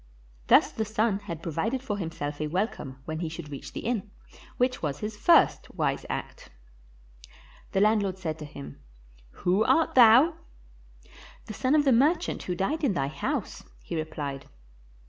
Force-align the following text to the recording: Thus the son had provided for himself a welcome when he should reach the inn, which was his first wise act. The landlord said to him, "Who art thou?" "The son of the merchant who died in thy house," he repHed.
Thus 0.47 0.71
the 0.71 0.83
son 0.83 1.19
had 1.19 1.43
provided 1.43 1.83
for 1.83 1.97
himself 1.99 2.41
a 2.41 2.47
welcome 2.47 2.99
when 3.05 3.19
he 3.19 3.29
should 3.29 3.49
reach 3.51 3.71
the 3.71 3.81
inn, 3.81 4.09
which 4.57 4.81
was 4.81 4.97
his 4.97 5.15
first 5.15 5.69
wise 5.75 6.07
act. 6.09 6.49
The 7.73 7.81
landlord 7.81 8.17
said 8.17 8.39
to 8.39 8.45
him, 8.45 8.79
"Who 9.45 9.63
art 9.63 9.93
thou?" 9.93 10.37
"The 11.45 11.53
son 11.53 11.75
of 11.75 11.85
the 11.85 11.93
merchant 11.93 12.41
who 12.41 12.55
died 12.55 12.83
in 12.83 12.93
thy 12.93 13.09
house," 13.09 13.63
he 13.83 13.93
repHed. 13.95 14.45